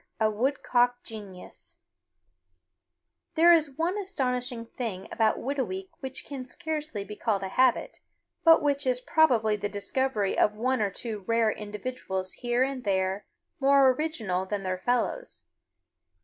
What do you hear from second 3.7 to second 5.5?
one astonishing thing about